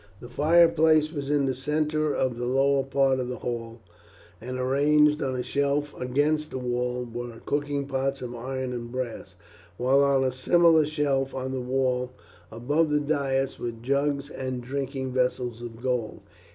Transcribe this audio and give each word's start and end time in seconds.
The 0.19 0.29
fireplace 0.29 1.13
was 1.13 1.29
in 1.29 1.45
the 1.45 1.53
centre 1.53 2.11
of 2.11 2.35
the 2.35 2.47
lower 2.47 2.81
part 2.81 3.19
of 3.19 3.27
the 3.27 3.37
hall, 3.37 3.83
and 4.41 4.57
arranged 4.57 5.21
on 5.21 5.35
a 5.35 5.43
shelf 5.43 5.93
against 6.01 6.49
the 6.49 6.57
wall 6.57 7.05
were 7.13 7.39
cooking 7.45 7.85
pots 7.85 8.23
of 8.23 8.33
iron 8.33 8.73
and 8.73 8.91
brass; 8.91 9.35
while 9.77 10.03
on 10.03 10.23
a 10.23 10.31
similar 10.31 10.87
shelf 10.87 11.35
on 11.35 11.51
the 11.51 11.61
wall 11.61 12.13
above 12.51 12.89
the 12.89 12.99
dais 12.99 13.59
were 13.59 13.69
jugs 13.73 14.31
and 14.31 14.63
drinking 14.63 15.11
vessels 15.13 15.61
of 15.61 15.79
gold. 15.83 16.21